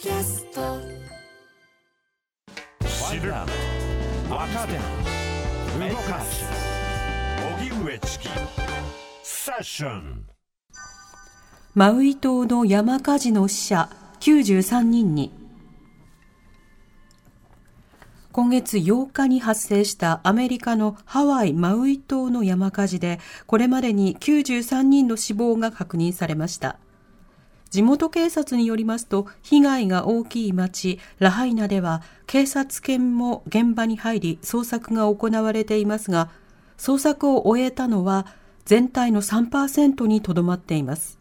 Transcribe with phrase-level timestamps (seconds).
[0.00, 0.78] キャスト。
[2.86, 3.48] 知る若
[4.68, 4.74] 手
[5.90, 6.44] 動かす。
[7.58, 8.28] 荻上チキ。
[9.24, 10.24] セッション。
[11.74, 13.90] マウイ島の山火事の死者
[14.20, 15.32] 93人に。
[18.30, 23.18] 今月8日に発生したアメリカのハワイ・マウイ島の山火事で
[23.48, 26.78] これまでに93人の死亡が確認されました
[27.70, 36.30] 地元警察によりますと被害が大きい町ラハイナでは警察犬も現場に入り捜索が行われていますが
[36.78, 38.26] 捜索を終えたのは
[38.64, 41.18] 全体の3%にとどまっています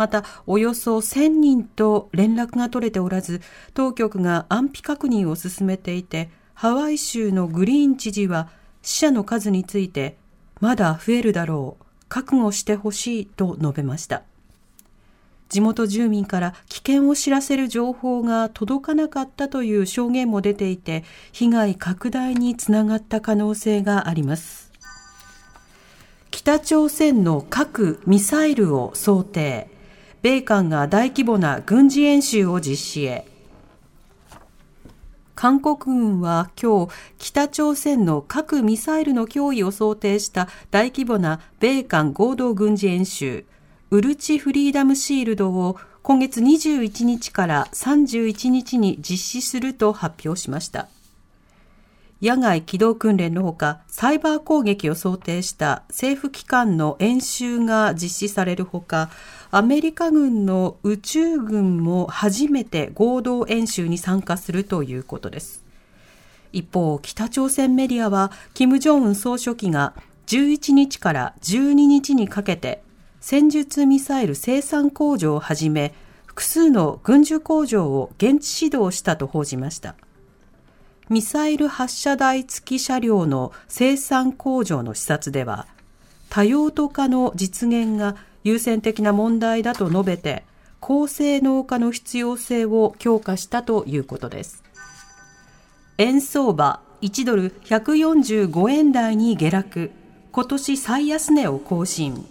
[0.00, 3.42] また、およそ1000人と連絡が取れておらず、
[3.74, 8.48] 当局が安否確認を進めていて、ハワイ州のグリーン知事は
[8.80, 10.16] 死者の数について、
[10.58, 14.22] まだ増えるだろう、覚悟してほしいと述べました。
[15.50, 24.70] 地元住民から危険を知らせる情報が届かなかったという証言も出ていて、被害拡大につながった可能性があります。
[26.30, 29.68] 北朝鮮の核・ミサイルを想定。
[30.22, 33.26] 米韓が大規模な軍事演習を実施へ。
[35.34, 43.46] 韓国軍は今日、北朝鮮の核ミサイルの脅威を想定した大規模な米韓合同軍事演習、
[43.92, 50.86] ウルチフリーダムシールドを今月21日から31日に実施すると発表しました。
[52.22, 59.10] 野外機動訓練のほか、サイバー攻撃を想定した政府機関の演習が実施されるほか、
[59.50, 65.64] アメリカ軍の宇宙軍も初めて合同演習に参加するということです。
[66.52, 69.94] 一方、北朝鮮メディアは、金正恩総書記が
[70.26, 72.84] 11日から12日にかけて、
[73.20, 79.94] 戦術ミサイル生産工場をはじめ、複数の軍需工場を現地指導したと報じました。
[81.10, 85.66] ミサイル発射台付き車両の生産工場の視察では、
[86.30, 90.44] 多用途化の実現が優先的な問題だと述べて、
[90.80, 94.62] 高性能化の必要性を強化したということです。
[95.98, 99.90] 円相場1ドル145円台に下落、
[100.32, 102.24] 今年最安値を更新。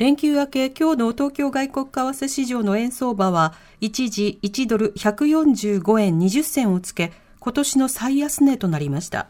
[0.00, 3.52] 連休明け、今日の東京外国為替市場の円相場は、
[3.82, 9.28] 一時1ドル145円20銭をつけ、今年の最安値となりました。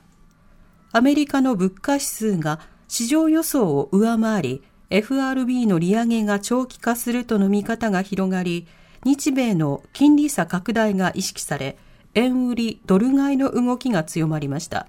[0.92, 8.68] アメリカの物価指数が市場予想を上回り、FRB の利上げが長期化するとの見方が広がり、
[9.04, 11.78] 日米の金利差拡大が意識され、
[12.14, 14.86] 円売りドル買いの動きが強まりました。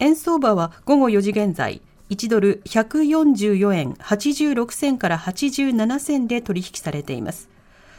[0.00, 1.80] 円相場は午後4時現在、
[2.14, 7.48] 1ドル144円86銭から87銭で取引されています。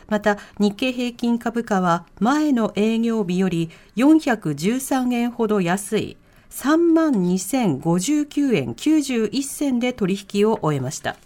[0.07, 6.17] また、日経平均株価は前の営業日より413円ほど安い
[6.49, 11.17] 3万2059円91銭で取引を終えました。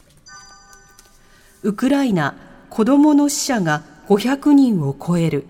[1.62, 2.36] ウクライナ、
[2.72, 5.46] 子供の死者が500人を超える。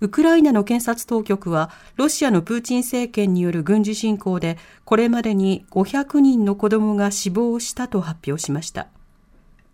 [0.00, 8.88] ウクライナの検察当局は、ロシアのプーチン政権による軍事侵攻で、これまでに500人の子供が死亡したと発表しました。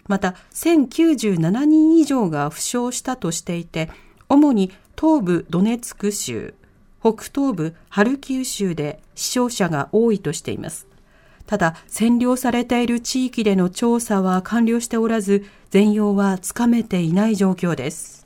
[0.08, 3.88] また、1097人以上が負傷したとしていて、
[4.28, 6.54] 主に東部ドネツク州、
[7.00, 10.88] 北東部ハルキウ州で死傷者が多いとしています。
[11.46, 18.25] ただ、占領されている地域での調査は完了しておらず、全容はつかめていない状況です。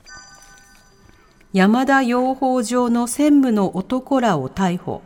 [1.52, 5.02] 山田養蜂場の専務の男らを逮捕。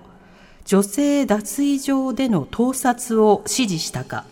[0.67, 4.27] 女性脱衣場での盗撮を指示したか。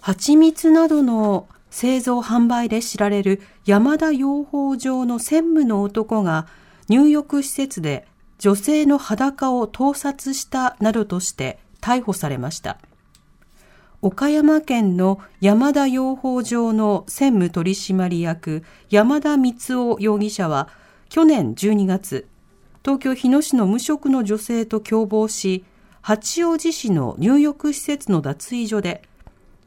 [0.00, 6.46] 蜂蜜などの製造販売で知られる山田養蜂場の専務の男が
[6.88, 8.06] 入浴施設で
[8.38, 12.78] 女性の裸を盗撮したなどとして逮捕されました。
[14.04, 20.68] 岡山県の山田養蜂場の専務取締役山田光夫容疑者は
[21.08, 22.26] 去年12月、
[22.84, 25.64] 東京日野市の無職の女性と共謀し、
[26.00, 29.02] 八王子市の入浴施設の脱衣所で、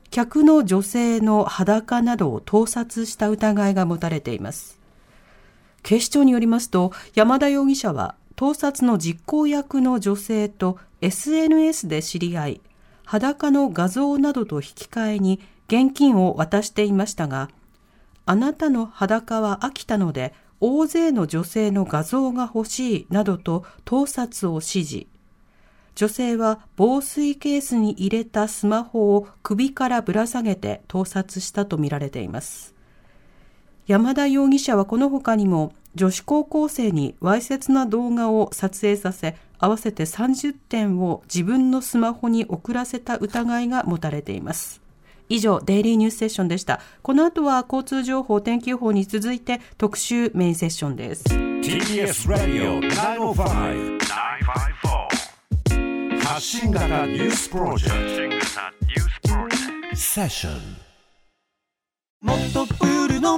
[0.09, 4.81] 客の女性の裸などを盗撮した疑いが持たれています。
[5.81, 12.61] 警視庁によりますと、山田容疑者は盗撮の実行役の女性と SNS で知り合い、
[13.05, 17.49] 裸の画像などと引き換えに現金を渡していましたが、
[18.25, 25.07] あなたの裸は飽きたので大勢の女性の画像が欲しいなどと盗撮を指示。
[25.95, 32.75] 女性は防水ケースに入れたスマホを首からぶら下げて盗撮したとみられています。
[33.87, 44.81] 山田容疑者はこの他にも女子高校生にわいせつな動画を撮影させ、合わせて30点を自分のスマホに送らせた疑いが持たれています。
[45.29, 46.81] 以上、デイリーニュースセッションでした。
[47.01, 51.23] この後は交通情報、天気予報に続いて特集メインセッションです。
[51.23, 55.35] TBS ラディオ905-954
[56.25, 58.45] 発信型ニュースプロジェクト
[59.95, 60.53] セッション
[62.21, 63.37] もっとプールの